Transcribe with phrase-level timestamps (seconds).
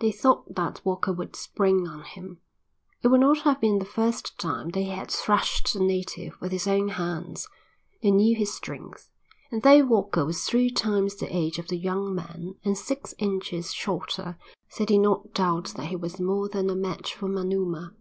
[0.00, 2.40] They thought that Walker would spring on him.
[3.02, 6.50] It would not have been the first time that he had thrashed a native with
[6.50, 7.46] his own hands;
[8.02, 9.08] they knew his strength,
[9.52, 13.72] and though Walker was three times the age of the young man and six inches
[13.72, 14.36] shorter
[14.76, 17.94] they did not doubt that he was more than a match for Manuma.